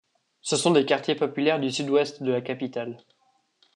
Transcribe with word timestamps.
Ce 0.41 0.57
sont 0.57 0.71
des 0.71 0.83
quartiers 0.87 1.13
populaires 1.13 1.59
du 1.59 1.69
sud-ouest 1.69 2.23
de 2.23 2.31
la 2.31 2.41
capitale. 2.41 2.97